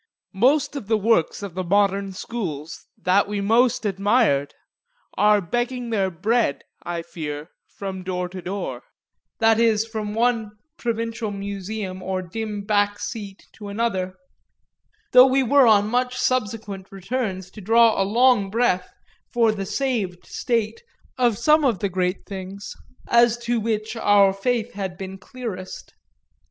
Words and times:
Most 0.33 0.75
of 0.75 0.87
the 0.87 0.97
works 0.97 1.43
of 1.43 1.53
the 1.53 1.63
modern 1.63 2.11
schools 2.11 2.87
that 2.97 3.27
we 3.27 3.39
most 3.39 3.85
admired 3.85 4.55
are 5.15 5.39
begging 5.41 5.91
their 5.91 6.09
bread, 6.09 6.63
I 6.81 7.03
fear, 7.03 7.51
from 7.77 8.01
door 8.01 8.27
to 8.29 8.41
door 8.41 8.81
that 9.37 9.59
is 9.59 9.85
from 9.85 10.15
one 10.15 10.53
provincial 10.75 11.29
museum 11.29 12.01
or 12.01 12.23
dim 12.23 12.63
back 12.63 12.97
seat 12.99 13.45
to 13.53 13.67
another; 13.67 14.15
though 15.11 15.27
we 15.27 15.43
were 15.43 15.67
on 15.67 15.85
much 15.87 16.17
subsequent 16.17 16.91
returns 16.91 17.51
to 17.51 17.61
draw 17.61 18.01
a 18.01 18.01
long 18.01 18.49
breath 18.49 18.91
for 19.31 19.51
the 19.51 19.67
saved 19.67 20.25
state 20.25 20.81
of 21.19 21.37
some 21.37 21.63
of 21.63 21.77
the 21.77 21.89
great 21.89 22.25
things 22.25 22.73
as 23.07 23.37
to 23.37 23.59
which 23.59 23.95
our 23.95 24.33
faith 24.33 24.73
had 24.73 24.97
been 24.97 25.19
clearest. 25.19 25.93